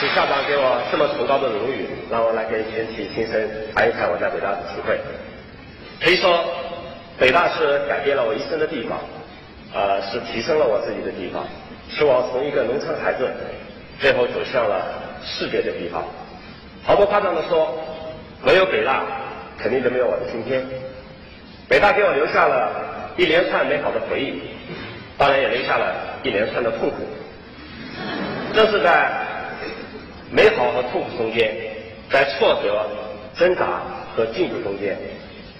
[0.00, 3.34] 请校长给我这么崇高的荣誉，让我来跟全体新生
[3.74, 4.96] 谈一谈我在北大的体会。
[6.00, 6.44] 可以说，
[7.18, 9.00] 北大是改变了我一生的地方，
[9.74, 11.44] 呃，是提升了我自己的地方，
[11.90, 13.28] 是我从一个农村孩子，
[13.98, 14.86] 最后走向了
[15.24, 16.04] 世界的地方。
[16.84, 17.68] 毫不夸张的说，
[18.44, 19.02] 没有北大，
[19.58, 20.64] 肯定就没有我的今天。
[21.68, 22.70] 北大给我留下了
[23.16, 24.40] 一连串美好的回忆，
[25.18, 25.92] 当然也留下了
[26.22, 26.96] 一连串的痛苦。
[28.54, 29.26] 这是在
[30.30, 31.54] 美好和痛苦中间，
[32.10, 32.86] 在挫折、
[33.36, 33.80] 挣扎
[34.14, 34.96] 和进步中间，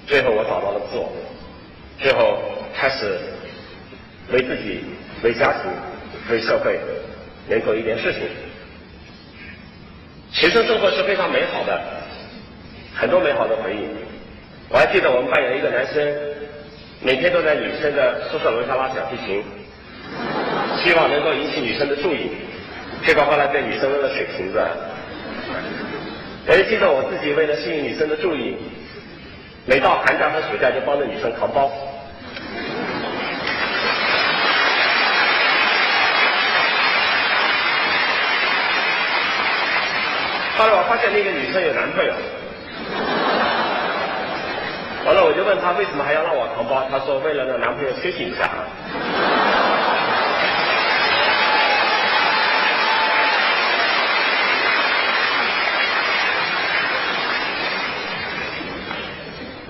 [0.06, 1.10] 最后我找到了自我，
[1.98, 2.38] 最后
[2.74, 3.18] 开始
[4.30, 4.84] 为自己、
[5.22, 5.70] 为家庭、
[6.30, 6.78] 为社会
[7.48, 8.22] 能做一点事情。
[10.30, 11.80] 学生生活是非常美好的，
[12.94, 13.80] 很多美好的回忆。
[14.68, 16.06] 我还记得我们班有一个男生，
[17.00, 19.42] 每天都在女生的宿舍楼下拉小提琴，
[20.84, 22.30] 希望能够引起女生的注意，
[23.04, 24.60] 结果后来被女生扔了水瓶子。
[26.46, 28.56] 我也记得我自己为了吸引女生的注意，
[29.66, 31.70] 每到寒假和暑假就帮着女生扛包。
[40.56, 42.12] 后来我发现那个女生有男朋友。
[45.06, 46.86] 完了，我就问她为什么还要让我扛包？
[46.90, 48.50] 她说为了让男朋友休息一下。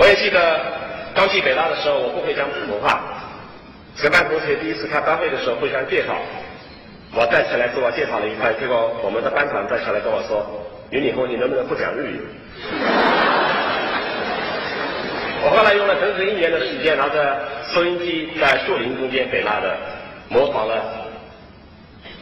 [0.09, 0.61] 也记得
[1.15, 3.01] 刚进北大的时候，我不会讲普通话。
[3.97, 6.17] 全班同学第一次开班会的时候互相介绍，
[7.13, 10.47] 我站起来自我介绍了一番，结果我们的班长站起来跟我说
[10.91, 12.21] ：“俞敏洪，你能不能不讲日语？”
[15.45, 17.39] 我后来用了整整一年的时间，拿着
[17.75, 19.77] 收音机在树林中间北大的
[20.29, 20.83] 模仿了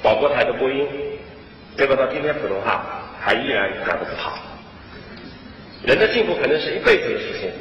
[0.02, 0.88] 广播台的播音，
[1.76, 2.84] 结果到今天普通话
[3.20, 4.38] 还依然讲得不好。
[5.84, 7.52] 人的进步可能是一辈子的事情，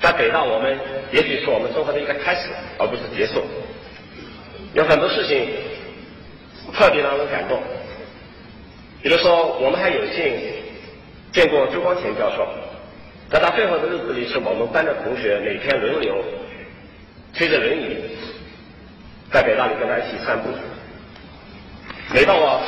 [0.00, 0.78] 在北大我们
[1.10, 2.48] 也许是我们生活的一个开始，
[2.78, 3.42] 而不是结束。
[4.74, 5.48] 有很多事情
[6.74, 7.62] 特别让人感动，
[9.02, 10.34] 比如说我们还有幸
[11.32, 12.46] 见过朱光潜教授。
[13.28, 16.14] 在他最后的日子里，是我们班的同学每天轮流
[17.34, 17.96] 推着轮椅
[19.32, 20.50] 在北大里跟他一起散步。
[22.14, 22.60] 每到我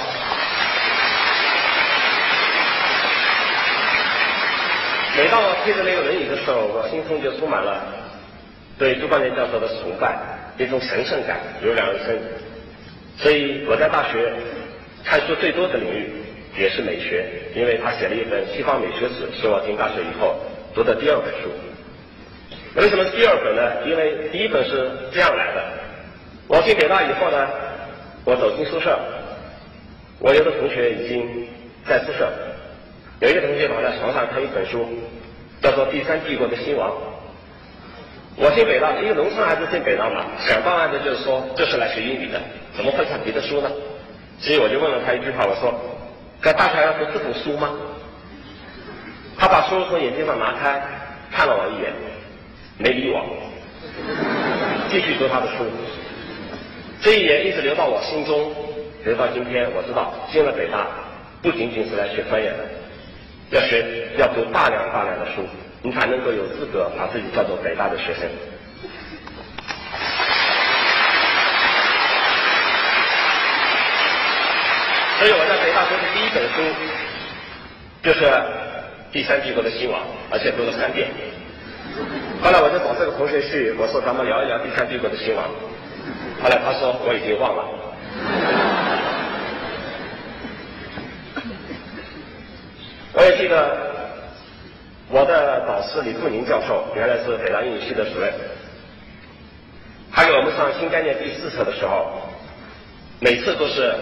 [5.18, 7.82] 每到我推着那个轮椅的时候，我心中就充满了
[8.78, 10.16] 对朱光潜教授的崇拜，
[10.56, 12.16] 一种神圣感油然而生。
[13.16, 14.32] 所以我在大学
[15.04, 16.08] 看书最多的领域
[16.56, 20.36] 也是美学，因为他写了一本《西方美学史》，是我进大学以后。
[20.72, 21.50] 读的第二本书，
[22.76, 23.90] 为什么是第二本呢？
[23.90, 25.64] 因为第一本是这样来的。
[26.46, 27.48] 我进北大以后呢，
[28.24, 28.96] 我走进宿舍，
[30.20, 31.48] 我有的同学已经
[31.88, 32.30] 在宿舍，
[33.20, 34.86] 有一个同学躺在床上看一本书，
[35.60, 36.90] 叫做《第三帝国的兴亡》。
[38.36, 42.40] 我进北大，一个农村孩子进北大嘛，想当然的就是说这是来学英语的，
[42.76, 43.68] 怎么会看别的书呢？
[44.38, 45.74] 所以我就问了他一句话，我说：
[46.40, 47.74] 在大学要读这种书吗？
[49.36, 50.80] 他把书从眼睛上拿开，
[51.32, 51.92] 看了我一眼，
[52.78, 53.26] 没理我，
[54.88, 55.64] 继续读他的书。
[57.00, 58.52] 这一眼一直留到我心中，
[59.04, 59.68] 留到今天。
[59.74, 60.86] 我知道进了北大，
[61.42, 62.58] 不仅仅是来学专业的，
[63.50, 65.46] 要学要读大量大量的书，
[65.82, 68.28] 你才能够有资格把自己叫做北大的学生。
[75.18, 76.62] 所以我在北大读的第一本书，
[78.02, 78.30] 就是。
[79.10, 81.08] 第三帝国的兴亡，而且读了三遍。
[82.42, 85.48] 后来我就找这个同学去，我说咱们聊一聊第三帝国的兴亡。
[86.42, 88.67] 后来他说我已经忘了。
[93.18, 93.76] 我也记得
[95.10, 98.32] 我的导师李富宁教授，原来是北大英语系的主任。
[100.12, 102.12] 他给我们上新概念第四册的时候，
[103.18, 103.92] 每次都是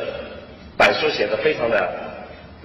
[0.77, 1.91] 板书写的非常的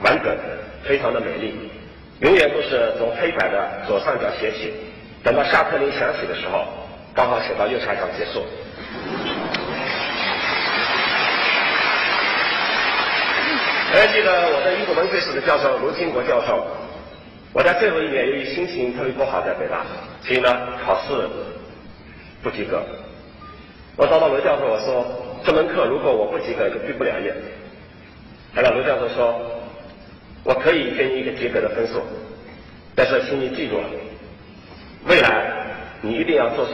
[0.04, 0.38] 完整，
[0.84, 1.72] 非常的美丽。
[2.20, 4.74] 永远都是从黑板的左上角写起，
[5.24, 6.66] 等到下课铃响起的时候，
[7.16, 8.46] 刚好写到右下角结束。
[13.91, 16.66] 还记得我在英国文学史的教授卢金国教授，
[17.53, 19.85] 我在最后一年由于心情特别不好在北大，
[20.23, 20.49] 所以呢
[20.85, 21.28] 考试
[22.41, 22.82] 不及格。
[23.97, 25.05] 我找到卢教授我说
[25.43, 27.34] 这门课如果我不及格就毕不了业。
[28.55, 29.41] 后来卢教授说。
[30.44, 32.02] 我可以给你一个及格的分数，
[32.96, 33.79] 但是请你记住，
[35.05, 35.53] 未来
[36.02, 36.73] 你一定要做出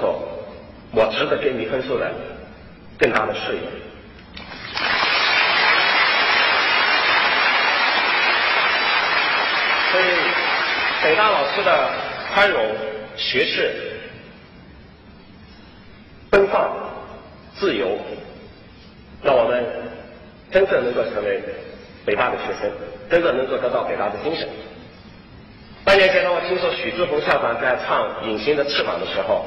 [0.93, 2.09] 我值得给你分数的
[2.97, 3.59] 更大的事业。
[11.03, 11.89] 北大老师的
[12.33, 12.65] 宽容、
[13.15, 13.71] 学识、
[16.29, 16.69] 奔放、
[17.55, 17.97] 自由，
[19.23, 19.63] 让我们
[20.51, 21.41] 真正能够成为
[22.05, 22.71] 北大的学生，
[23.09, 24.47] 真正能够得到北大的精神。
[25.85, 29.45] 半年前，当我听说许志宏校长在唱《隐形的翅膀》的时候，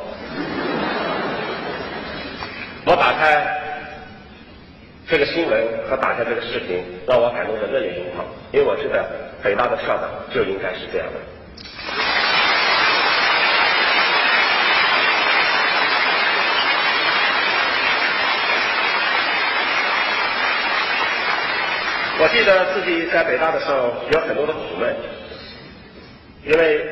[2.86, 3.60] 我打开
[5.06, 9.04] 这个新闻和打开这个视频，让我感动得热泪盈眶，因为我觉得
[9.42, 11.39] 北大的校长就应该是这样的。
[22.32, 24.94] 记得自己在北大的时候有很多的苦闷，
[26.46, 26.86] 因为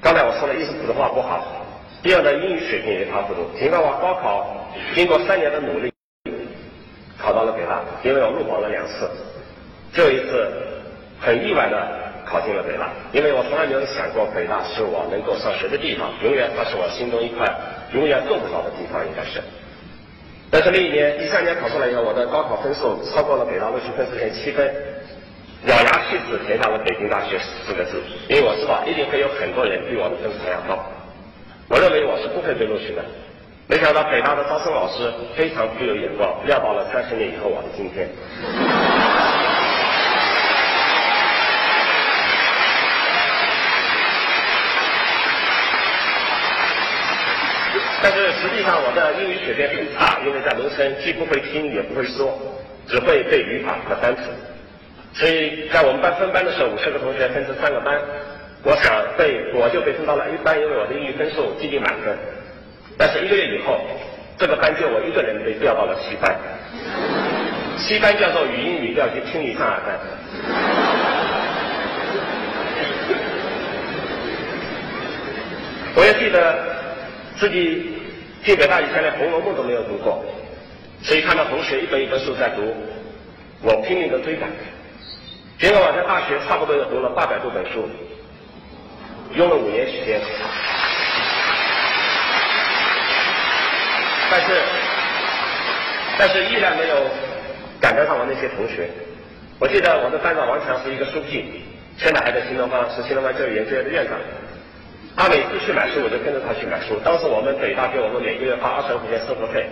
[0.00, 1.66] 刚才我说了一是普通话不好，
[2.02, 3.44] 第二呢英语水平也差不多。
[3.58, 5.92] 尽管我高考经过三年的努力
[7.18, 9.10] 考到了北大，因为我入榜了两次，
[9.92, 10.52] 这一次
[11.20, 11.88] 很意外的
[12.24, 17.52] 考进了北大，因为我从来没有想过北大是我能够上学的地方，永远它是我心中一块
[17.92, 19.42] 永远够不着的地方，应该是。
[20.54, 24.64] 但是那一年一三年考出来以后，我的高考分数超过了北大录取分数线七分，
[25.66, 27.36] 咬牙切齿填上了北京大学
[27.66, 30.78] 四个字，因为我知道一定会有很多人比我的分数还要高，
[31.66, 33.02] 我认为我是不会被录取的。
[33.66, 38.08] 没想到北大的招生老师非常富有眼光，料到了三十年以后我的今天。
[48.04, 52.38] 但是实际上我的英语水平很差，因为在农村既不会听也不会说，
[52.86, 54.24] 只会背语法和单词。
[55.14, 57.98] 所以在我们班分班的时候，五十个同学分成三个班，
[58.62, 62.14] 我想被我就被分到了 A 班，因为我的英语分数接近满分。
[62.98, 63.80] 但是一个月以后，
[64.36, 66.36] 这个班就我一个人被调到了 C 班
[67.78, 69.98] ，C 班叫做语音语调及听力障碍班。
[75.96, 76.73] 我也记得
[77.44, 77.92] 自己。
[78.42, 80.22] 进北大以前连《红楼梦》都没有读过，
[81.02, 82.76] 所以看到同学一本一本书在读，
[83.62, 84.50] 我拼命的追赶。
[85.58, 87.88] 结果我在大学差不多又读了八百多本书，
[89.34, 90.20] 用了五年时间。
[94.30, 94.62] 但是，
[96.18, 96.96] 但是依然没有
[97.80, 98.90] 赶得上我那些同学。
[99.58, 101.62] 我记得我的班长王强是一个书记，
[101.96, 104.18] 现在还在新东方，是新东方教育研究院的院长。
[105.16, 106.98] 他每次去买书，我就跟着他去买书。
[107.04, 109.64] 当时我们北大给我们每个月发二十块钱生活费。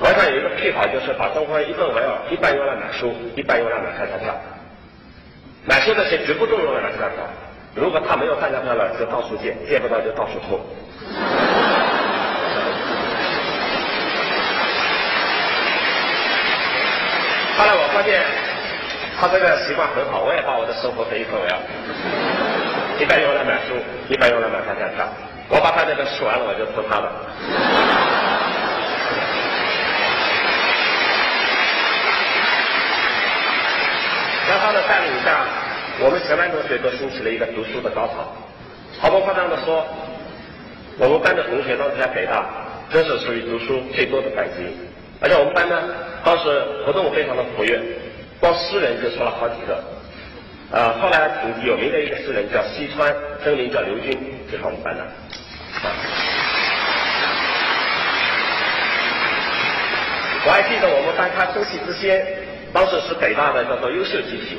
[0.00, 4.36] 晚上有一个配法，就是把生活一分为二，一半用来买书，一半用来买彩票。
[5.64, 7.24] 买书的钱绝不动用来买彩票。
[7.74, 10.60] 如果他没有饭票了，就到处借，借不到就到处偷。
[17.56, 18.22] 后来我发现
[19.18, 22.37] 他这个习惯很好，我也把我的生活费一分为二。
[22.98, 23.74] 一半用来买书，
[24.08, 25.06] 一半用来买彩票。
[25.48, 27.08] 我把他这个吃完了，我就偷他的。
[34.48, 35.46] 在他的带领下，
[36.00, 38.34] 我们全班同学都兴起了一个读书的高潮。
[39.00, 39.86] 毫不夸张的说，
[40.98, 42.44] 我们班的同学当时在北大，
[42.90, 44.66] 真是属于读书最多的班级。
[45.20, 45.80] 而且我们班呢，
[46.24, 47.80] 当时活动非常的活跃，
[48.40, 49.84] 光诗人就出了好几个。
[50.70, 53.10] 呃，后来挺有名的一个诗人叫西川，
[53.42, 54.12] 真名叫刘军，
[54.52, 55.02] 就是我们班的。
[60.44, 62.22] 我还记得我们班他出戏之先，
[62.70, 64.58] 当时是北大的叫做优秀集体，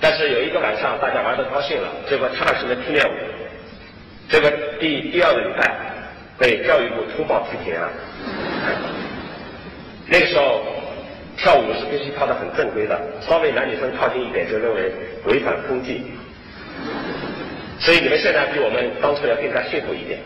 [0.00, 3.12] 但是有一个晚上大家玩的高兴了，结果唱起了踢面舞，
[4.30, 4.50] 这个
[4.80, 5.76] 第第二个礼拜
[6.38, 7.86] 被教育部通报批评了。
[10.06, 10.69] 那个时候。
[11.40, 14.92] 跳舞是必须跳得很正规的，稍微男女生靠近一点就认为
[15.24, 16.04] 违反风纪。
[17.80, 20.20] 所以你们现在比我们当初要更加幸福一点，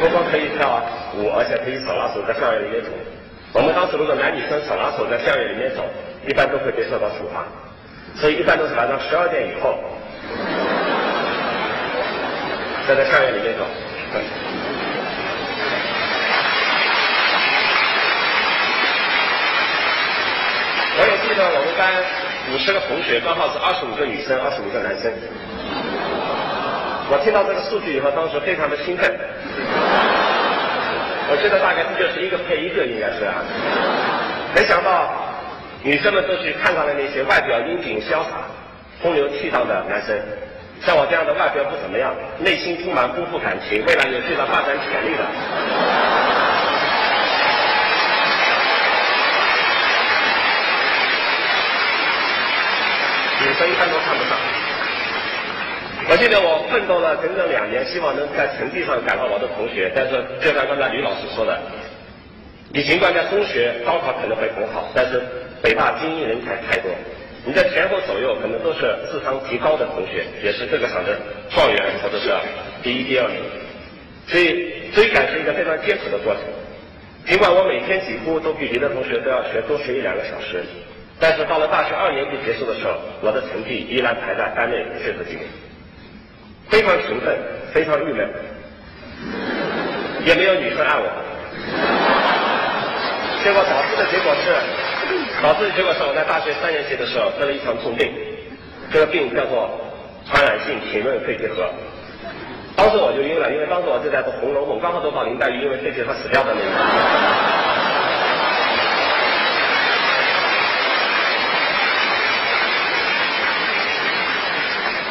[0.00, 0.80] 不光可以跳
[1.14, 2.88] 舞，而且可以手拉手在校园里面走。
[3.52, 5.84] 我们当时如果男女生手拉手在校园里面走，
[6.26, 7.44] 一般都会被受到处罚，
[8.16, 9.76] 所以一般都是晚上十二点以后，
[12.88, 13.66] 在在校园里面走。
[21.36, 21.92] 像我们班
[22.50, 25.12] 五十个同学，刚好是二十五个女生，二十五个男生。
[27.12, 29.04] 我听到这个数据以后，当时非常的兴奋。
[31.28, 33.44] 我觉得大概这就是一个配一个，应该是啊。
[34.56, 35.12] 没想到
[35.82, 38.48] 女生们都去看上了那些外表英俊潇洒、
[39.02, 40.16] 风流倜傥的男生，
[40.80, 45.22] 像我这样的外表不怎么样，内心充满丰富感情、未来有巨大发展潜力的。
[53.38, 54.38] 女生一般都看不上。
[56.08, 61.58] 我记得我奋斗了整整两年，希望能在成绩上赶上我的同学，但是就像刚才吕老师说的，
[62.70, 65.20] 你尽管在中学高考可能会很好，但是
[65.60, 66.92] 北大精英人才太多，
[67.44, 71.18] 你在前后左右可能都是智商极高的同学，也是这个厂的
[71.50, 72.30] 状元或者是
[72.84, 73.42] 第一、第二名，
[74.28, 76.42] 所以追赶是一个非常艰苦的过程。
[77.26, 80.62] 尽管我每天几乎都比别的同学都要学多学一两个小时，
[81.18, 82.92] 但是到了大学二年级结束的时候，
[83.22, 85.46] 我的成绩依然排在班内最后几名。
[86.68, 87.38] 非常勤奋，
[87.72, 88.28] 非常郁闷，
[90.24, 91.06] 也没有女生爱我。
[93.42, 94.52] 结果导致的结果是，
[95.40, 98.12] 导致的结果是我在大学三年级的时候得了一场重病，
[98.92, 99.70] 这个病叫做
[100.26, 101.70] 传染性体润肺结核。
[102.74, 107.35] 当时我就晕了，因为当时我正在读《红楼梦》，刚好读到林黛玉因为肺结核死掉的那个。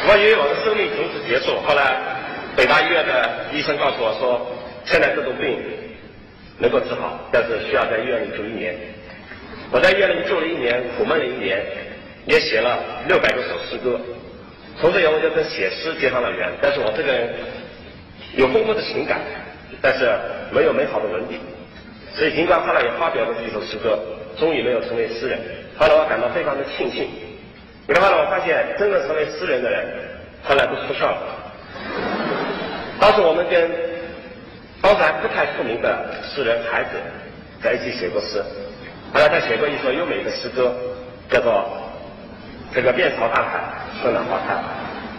[0.08, 1.58] 我以为我的生命从此结束。
[1.66, 1.98] 后来，
[2.56, 4.46] 北大医院的医生告诉我说，
[4.84, 5.58] 现在这种病
[6.58, 8.76] 能够治好，但是需要在医院里住一年。
[9.72, 11.60] 我在医院里住了一年，苦闷了一年，
[12.24, 14.00] 也写了六百多首诗歌。
[14.80, 16.48] 从此以后，我就跟写诗结上了缘。
[16.62, 17.34] 但是我这个人
[18.36, 19.20] 有丰富的情感，
[19.82, 20.08] 但是
[20.52, 21.40] 没有美好的文笔，
[22.14, 23.98] 所以尽管后来也发表了几首诗歌，
[24.38, 25.40] 终于没有成为诗人。
[25.76, 27.08] 后来我感到非常的庆幸。
[27.94, 29.86] 后来我发现，真正成为诗人的人，
[30.42, 31.18] 后来都出事了。
[33.00, 33.70] 当时我们跟
[34.82, 36.90] 当时还不太出名的诗人孩子
[37.62, 38.42] 在一起写过诗，
[39.12, 40.74] 后来他写过一首优美的诗歌，
[41.30, 41.52] 叫做
[42.74, 43.60] 《这个面朝大海，
[44.00, 44.54] 春暖花开》，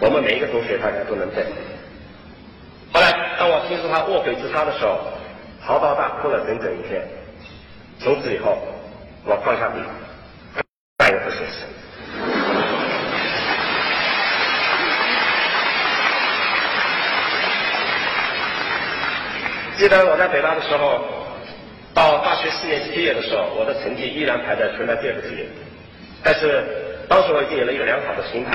[0.01, 1.45] 我们每一个同学大家都能背。
[2.93, 4.99] 后来当我听说他卧轨自杀的时候，
[5.61, 7.01] 嚎啕大哭了整整一天。
[7.99, 8.57] 从此以后，
[9.25, 9.79] 我放下笔，
[10.97, 11.66] 再也不写诗。
[19.87, 20.99] 记得我在北大的时候，
[21.93, 25.47] 到大学四年级毕业的时候，我的成绩依然排在全班第二名。
[26.21, 26.61] 但是
[27.07, 28.51] 当时我已经有了一个良好的心态，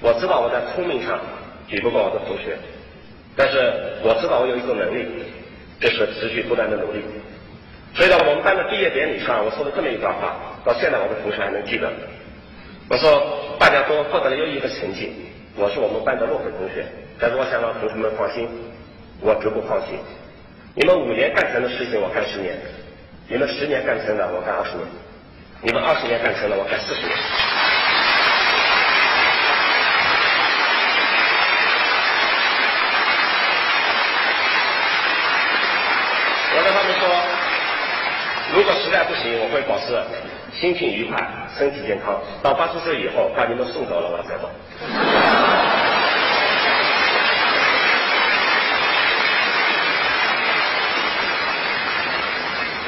[0.00, 1.20] 我知道我在聪明上
[1.68, 2.56] 比不过我的同学，
[3.36, 3.60] 但是
[4.00, 5.04] 我知道我有一种能力，
[5.78, 7.04] 就是持续不断的努力。
[7.92, 10.32] 所以在我们班的毕业典礼上，我说了这么一段话，
[10.64, 11.92] 到现在我的同学还能记得。
[12.88, 13.20] 我说
[13.58, 15.12] 大家都获得了优异的成绩，
[15.56, 16.86] 我是我们班的落后同学，
[17.20, 18.48] 但是我想让同学们放心，
[19.20, 20.00] 我绝不放弃。
[20.74, 22.54] 你们五年干成的事情，我干十年；
[23.28, 24.86] 你们十年干成的，我干二十年；
[25.62, 27.10] 你们二十年干成的，我干四十年。
[36.52, 37.08] 我跟他们说，
[38.54, 40.00] 如果实在不行，我会保持
[40.60, 41.20] 心情愉快、
[41.58, 42.14] 身体健康。
[42.42, 44.48] 到八十岁以后，把你们送走了，我再走。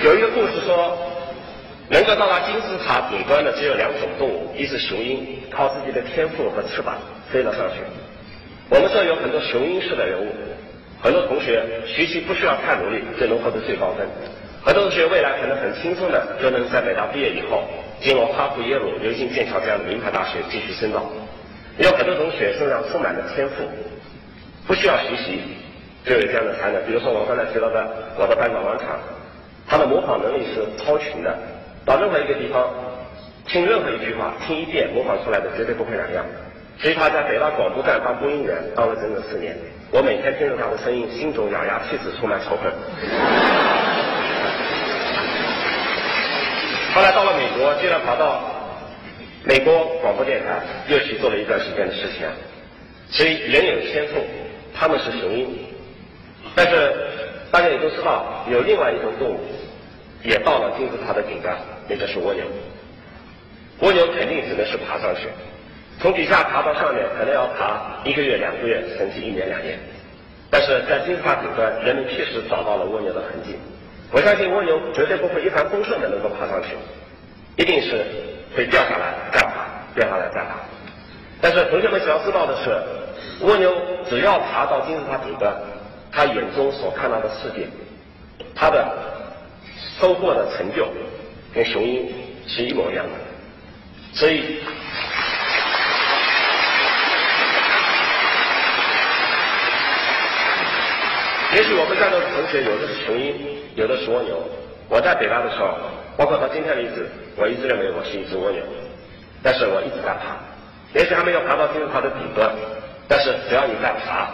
[0.03, 0.99] 有一个故事说，
[1.89, 6.97] 能够到达金字塔顶端的只有两种动物，一是雄鹰，靠自己的天赋和翅膀
[7.31, 7.79] 飞了上去。
[8.69, 10.27] 我们这有很多雄鹰式的人物，
[11.01, 14.05] 很多同学学习不需要太努力就能获得最高分，
[14.65, 17.63] 很多同学未来可能很轻松的就能在北大毕业以后
[18.01, 21.07] 进入哈佛、耶鲁、牛津、剑桥这样的名牌大学继续深造。
[21.79, 23.63] 有很多同学身上充满了天赋，
[24.67, 25.39] 不需要学习
[26.05, 26.83] 就有这样的才能。
[26.87, 27.87] 比如说我刚才提到的
[28.19, 28.99] 我的班长王强。
[29.73, 31.35] 他的模仿能力是超群的，
[31.87, 32.69] 到任何一个地方
[33.49, 36.23] 听任何一句话，听一遍模仿出来的绝对不会两样。
[36.79, 39.57] 所以他在北大广播站当播音员当了整整四年，
[39.91, 42.71] 我每天听着他的声音，心中咬牙切齿，充满仇恨。
[46.95, 48.43] 后来到了美国，居然跑到
[49.45, 52.29] 美国广播电台又去做了一段时间的事情。
[53.09, 54.21] 所以人有天赋，
[54.75, 55.49] 他们是雄鹰，
[57.83, 59.41] 都知道，有另外一种动物
[60.23, 61.55] 也到了金字塔的顶端，
[61.89, 62.45] 那就是蜗牛。
[63.81, 65.29] 蜗牛肯定只能是爬上去，
[66.01, 69.77] 从底下爬到上面，可能要爬一个月、两个月，甚至一年、两年。
[70.49, 73.57] 但是在金字塔顶端，人们确实找到了蜗牛的痕迹。
[74.13, 76.77] 我相信蜗牛绝对不会一帆风顺的能够爬上去，
[77.57, 78.05] 一定是
[78.57, 80.61] 会掉下来再爬，掉下来再爬。
[81.41, 82.71] 但是同学们需要知道的是，
[83.45, 83.75] 蜗牛
[84.09, 85.53] 只要爬到金字塔顶端。
[86.13, 87.67] 他眼中所看到的世界，
[88.55, 88.87] 他的
[89.99, 90.87] 收获的成就，
[91.55, 92.13] 跟雄鹰
[92.47, 93.13] 是一模一样的。
[94.13, 94.61] 所以，
[101.55, 103.35] 也许我们在座的同学有的是雄鹰，
[103.75, 104.37] 有的是蜗牛。
[104.91, 105.79] 我在北大的时候，
[106.19, 108.63] 包括到今天为止，我一直认为我是一只蜗牛，
[109.43, 110.37] 但是我一直在爬。
[110.93, 112.51] 也许还没有爬到金字塔的顶端。
[113.09, 114.29] 但是只要你在爬，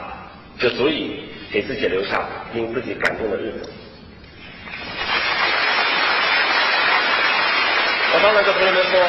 [0.59, 3.71] 就足以给自己留下令自己感动的日子。
[8.15, 9.01] 我当然跟同学们说，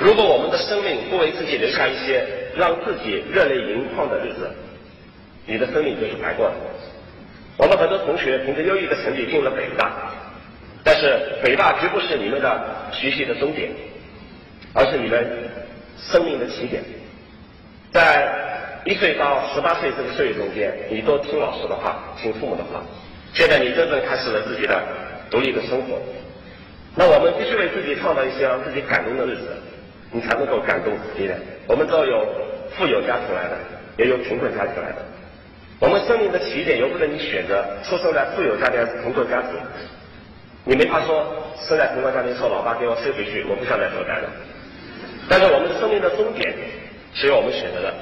[0.00, 4.50] 如果我们的生命不为自己留下一些让自己热泪盈眶的日子，
[5.46, 6.54] 你的生命就是白过的。
[7.56, 9.92] 我们很多同学凭着优异的成绩进了北大，
[10.82, 13.70] 但是北大绝不是你们的学习的终点，
[14.72, 15.24] 而是你们
[15.96, 16.82] 生命的起点。
[17.92, 18.43] 在
[18.84, 22.82] 一岁到十八岁这个岁月中间，你都听老师的话，听父母的话。
[23.32, 24.80] 现在你真正开始了自己的
[25.30, 25.98] 独立的生活。
[26.94, 29.56] 那我们必须为自己创造一些让自己感动的日子，
[30.12, 31.40] 你才能够感动别人。
[31.66, 32.26] 我们都有
[32.76, 33.56] 富有家庭来的，
[33.96, 34.98] 也有贫困家庭来的。
[35.80, 39.50] 我们生命的起点由不得你选择出生在富有家庭还是贫困家庭。
[40.64, 41.26] 你没法说
[41.58, 44.28] 生在贫困家庭说老爸给我塞回去，我不想再受干了。
[45.28, 46.54] 但是我们生命的终点
[47.14, 47.94] 是由我们选择的。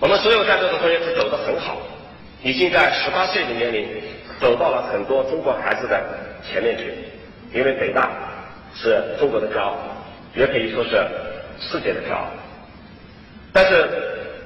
[0.00, 1.76] 我们所有在座的同学是走得很好，
[2.42, 3.86] 已经在十八岁的年龄
[4.40, 6.02] 走到了很多中国孩子的
[6.42, 6.94] 前面去。
[7.52, 8.10] 因为北大
[8.74, 9.76] 是中国的骄傲，
[10.34, 10.90] 也可以说是
[11.60, 12.28] 世界的骄傲。
[13.52, 13.88] 但是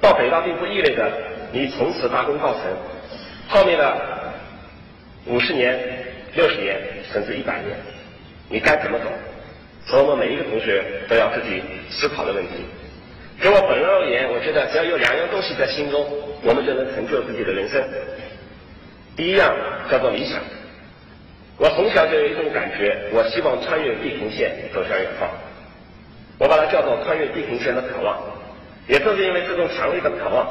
[0.00, 1.08] 到北大并不意味着
[1.52, 2.62] 你从此大功告成，
[3.48, 3.96] 后面的
[5.26, 5.78] 五十年、
[6.34, 6.80] 六十年
[7.12, 7.76] 甚至一百年，
[8.48, 9.04] 你该怎么走？
[9.86, 12.64] 是我们每一个同学都要自己思考的问题。
[13.42, 16.06] 就我本人而言，我觉得只要有两样东西在心中，
[16.42, 17.82] 我们就能成就自己的人生。
[19.16, 19.54] 第一样
[19.90, 20.40] 叫做理想。
[21.56, 25.28] 我从小就有一种感觉，我希望穿越地平线走向远方。
[26.38, 28.18] 我把它叫做穿越地平线的渴望。
[28.86, 30.46] 也正是因为这种强烈的渴望，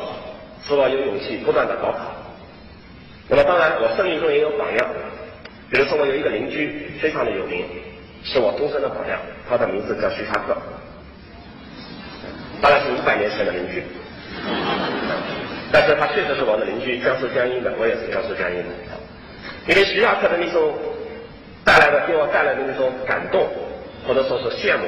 [0.66, 2.16] 使我有勇气不断的高考。
[3.28, 4.88] 那么当然，我生命中也有榜样。
[5.70, 7.66] 比如说，我有一个邻居非常的有名，
[8.24, 9.20] 是我终身的榜样。
[9.50, 10.56] 他的名字叫徐霞客，
[13.04, 13.84] 百年前的邻居。
[15.72, 18.70] 但是他确实是我的邻居，江苏江阴的，我也是江苏江阴的。
[19.68, 20.74] 因为徐霞客的那种
[21.64, 23.48] 带来的给我带来的那种感动，
[24.06, 24.86] 或者说是羡慕，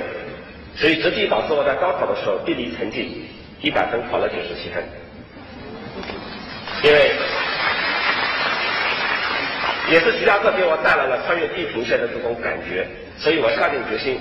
[0.75, 3.25] 所以直接导致我在高考的时候地理成绩
[3.61, 4.83] 一百分考了九十七分。
[6.83, 7.11] 因为
[9.89, 12.85] 也是徐霞客给我带来了穿越地平线的这种感觉，
[13.17, 14.19] 所以我下定决心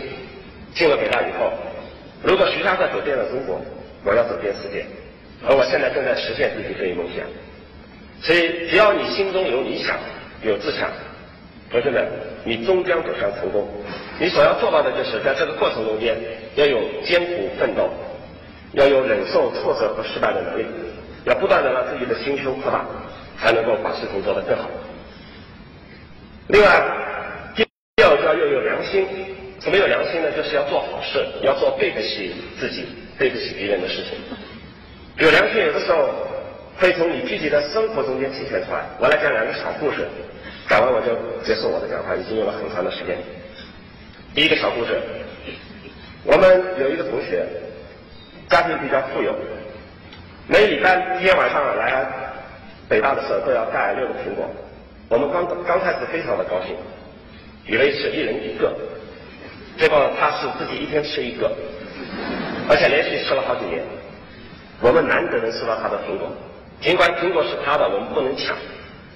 [0.72, 1.52] 进了北大以后，
[2.22, 3.60] 如果徐霞客走遍了中国，
[4.04, 4.86] 我要走遍世界。
[5.46, 7.24] 而我现在正在实现自己这一梦想。
[8.22, 9.96] 所以只要你心中有理想。
[10.42, 10.90] 有志向，
[11.70, 12.06] 同学们，
[12.44, 13.66] 你终将走向成功。
[14.20, 16.14] 你所要做到的就是在这个过程中间
[16.54, 17.88] 要有艰苦奋斗，
[18.72, 20.66] 要有忍受挫折和失败的能力，
[21.24, 22.84] 要不断的让自己的心胸扩大，
[23.40, 24.68] 才能够把事情做得更好。
[26.48, 26.84] 另外，
[27.56, 27.66] 第
[28.04, 29.06] 二个要要有良心。
[29.64, 30.30] 什么有良心呢？
[30.30, 32.84] 就是要做好事，要做对得起自己、
[33.18, 34.18] 对得起别人的事情。
[35.16, 36.10] 有良心，有的时候
[36.76, 38.84] 会从你具体的生活中间体现出来。
[39.00, 40.06] 我来讲两个小故事。
[40.68, 43.16] 讲完我就结束我的讲话，已经用了很长的时间。
[44.34, 45.00] 第一个小故事，
[46.24, 47.46] 我们有一个同学，
[48.50, 49.34] 家庭比较富有，
[50.46, 52.04] 每礼拜天晚上来
[52.86, 54.46] 北大的时候都要带六个苹果。
[55.08, 56.76] 我们刚刚开始非常的高兴，
[57.66, 58.74] 以为是一人一个，
[59.76, 61.50] 结果他是自己一天吃一个，
[62.68, 63.82] 而且连续吃了好几年。
[64.80, 66.28] 我们难得能吃到他的苹果，
[66.80, 68.56] 尽管苹果是他的，我们不能抢。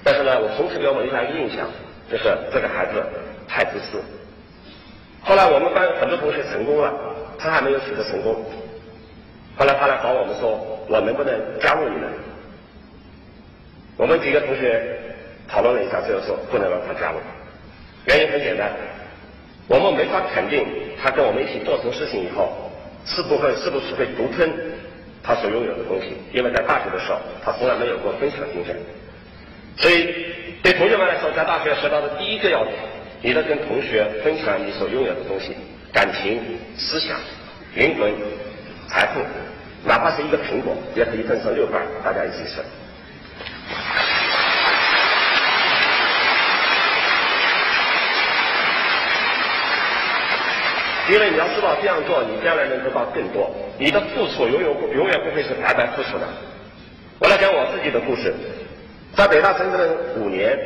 [0.03, 1.69] 但是呢，我从此给我们留下一个印象，
[2.11, 3.03] 就是这个孩子
[3.47, 4.03] 太自私。
[5.23, 6.93] 后来我们班很多同学成功了，
[7.39, 8.45] 他还没有取得成功。
[9.57, 10.57] 后来他来找我们说，
[10.89, 12.09] 我能不能加入你们？
[13.97, 14.97] 我们几个同学
[15.49, 17.19] 讨论了一下，最后说不能让他加入。
[18.07, 18.71] 原因很简单，
[19.69, 20.67] 我们没法肯定
[21.01, 22.51] 他跟我们一起做成事情以后，
[23.07, 24.51] 是不会是不是会独吞
[25.23, 26.17] 他所拥有的东西？
[26.33, 28.75] 因为在大学的时候，他从来没有过分享精神。
[29.77, 30.09] 所以，
[30.63, 32.75] 对同学们来说，在大学学到的第一个要点，
[33.23, 35.55] 你得跟同学分享你所拥有的东西，
[35.93, 36.41] 感情、
[36.77, 37.17] 思想、
[37.75, 38.13] 灵魂、
[38.89, 39.21] 财富，
[39.87, 42.63] 哪怕是一个苹果，也可以分成六瓣，大家一起吃。
[51.09, 56.27] 因为你要知道，这样做你将来能得到更多，你的付出永远不永远不会是白白付出的。
[57.19, 58.35] 我来讲我自己的故事。
[59.17, 59.81] 在北大整整
[60.17, 60.57] 五年，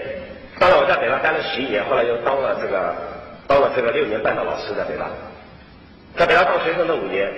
[0.58, 2.94] 当然我在北大待了十一年，后来又当了这个
[3.46, 5.06] 当了这个六年半的老师在北大。
[6.16, 7.30] 在北大当学生的五年，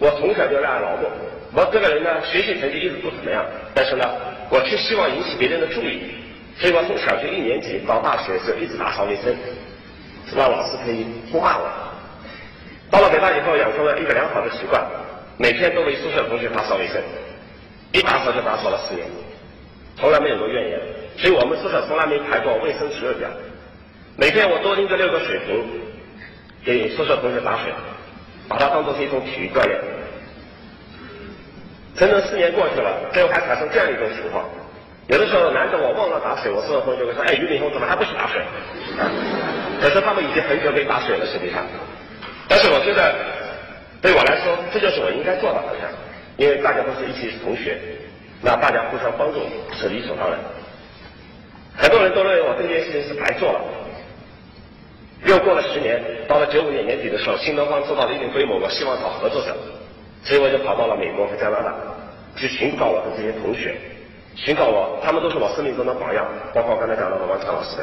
[0.00, 1.10] 我从小就热爱劳动。
[1.54, 4.04] 我这个人呢，学习成绩一直不怎么样，但是呢，
[4.50, 6.10] 我却希望引起别人的注意，
[6.58, 9.32] 所以我从小学一年级到大学就一直打扫卫生，
[10.34, 11.85] 让老师可以不骂我。
[12.96, 14.82] 到了北大以后，养成了一个良好的习惯，
[15.36, 16.96] 每天都为宿舍同学打扫卫生，
[17.92, 19.06] 一打扫就打扫了四年，
[19.96, 20.80] 从来没有过怨言。
[21.18, 23.28] 所以我们宿舍从来没排过卫生值日表。
[24.16, 25.62] 每天我多拎着六个水瓶
[26.64, 27.70] 给宿舍同学打水，
[28.48, 29.78] 把它当做是一种体育锻炼。
[31.96, 34.42] 整整四年过去了，最后还产生这样一种情况：
[35.08, 38.40] 有的时候难得我忘了打水，我宿舍同学会说：“哎，俞敏洪怎么还不去打水？”
[39.82, 41.62] 可是他们已经很久没打水了，实际上。
[42.48, 43.14] 但是我觉得，
[44.00, 45.90] 对我来说，这就是我应该做的，好像，
[46.36, 47.78] 因为大家都是一起同学，
[48.42, 49.40] 那大家互相帮助
[49.74, 50.38] 是理所当然。
[51.76, 53.60] 很多人都认为我这件事情是白做了。
[55.24, 59.56] 又过了十年，到了九五年年底的时候，新东方做到了一定规模，我希望找合作者。
[60.24, 61.74] 所以我就跑到了美国和加拿大，
[62.36, 63.74] 去寻找我的这些同学，
[64.34, 67.78] 寻找我，他们都是我生命中的榜样，包括刚才讲到的王强老师。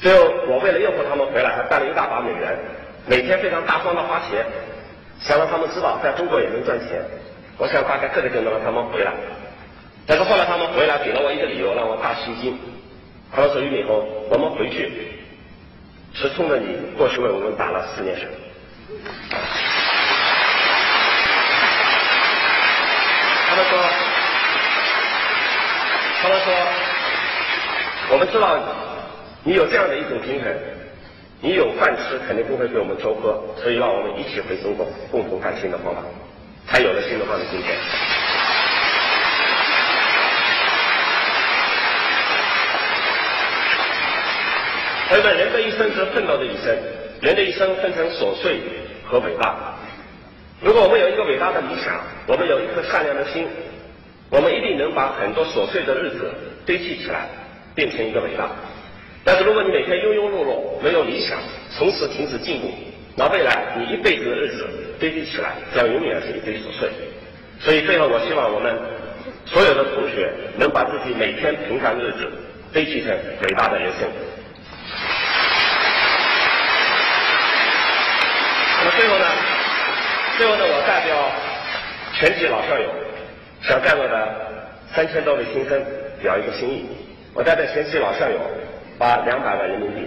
[0.00, 2.56] 最后，我为了诱惑他们回来，还带了一大把美元，
[3.06, 4.44] 每天非常大方的花钱，
[5.20, 7.02] 想让他们知道在中国也能赚钱。
[7.58, 9.12] 我想大概这个就能让他们回来。
[10.06, 12.58] 但是后来他们回来，给了我一个理由，让我大吃一惊。
[13.30, 14.90] 他们说：“俞敏洪，我们回去
[16.14, 18.26] 是冲着你过去为我们打了四年水。”
[23.48, 23.78] 他们说，
[26.22, 26.52] 他们说，
[28.10, 28.58] 我们知道
[29.42, 30.54] 你有这样的一种精神，
[31.40, 36.02] 你有饭吃，肯定不会给我们粥喝，所以让我们一起回中国，共同干新的方法，
[36.66, 37.74] 才有了新东方的今天。
[45.08, 46.76] 朋友们，人的一生是奋斗的一生，
[47.22, 48.60] 人的一生分成琐碎
[49.04, 49.74] 和伟大。
[50.60, 53.48] 如果我们有一个伟大的理想，我们有一颗善良的心，
[54.28, 56.30] 我们一定能把很多琐碎的日子
[56.66, 57.26] 堆砌起来，
[57.74, 58.50] 变成一个伟大。
[59.24, 61.38] 但是如果你每天庸庸碌碌，没有理想，
[61.76, 62.72] 从此停止进步，
[63.16, 64.66] 那未来你一辈子的日子
[64.98, 66.88] 堆积起来，将永远是一堆琐碎。
[67.60, 68.74] 所以最后，我希望我们
[69.44, 72.32] 所有的同学能把自己每天平凡的日子
[72.72, 73.10] 堆砌成
[73.42, 74.08] 伟大的人生。
[78.78, 79.26] 那么最后呢？
[80.38, 81.30] 最后呢，我代表
[82.14, 82.88] 全体老校友，
[83.62, 84.28] 向在座的
[84.94, 85.84] 三千多位新生
[86.22, 86.86] 表一个心意。
[87.34, 88.40] 我代表全体老校友，
[89.00, 90.06] 把两百万人民币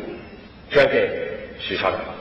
[0.69, 1.10] 捐给
[1.58, 2.12] 许校长。